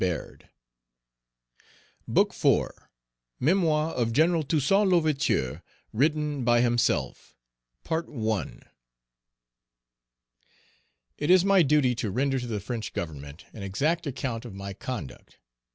[0.01, 0.49] Page
[2.09, 2.87] 295
[3.39, 5.61] MEMOIR OF GENERAL TOUSSAINT L'OUVERTURE.
[5.93, 7.35] WRITTEN BY HIMSELF.
[7.91, 8.19] IT
[11.29, 15.37] is my duty to render to the French Government an exact account of my conduct.